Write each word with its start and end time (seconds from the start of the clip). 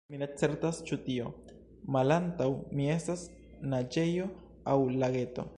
Mi 0.11 0.19
ne 0.21 0.27
certas 0.41 0.79
ĉu 0.89 0.97
tio, 1.07 1.27
malantaŭ 1.97 2.49
mi, 2.79 2.89
estas 2.97 3.25
naĝejo 3.75 4.29
aŭ 4.75 4.79
lageto. 5.05 5.49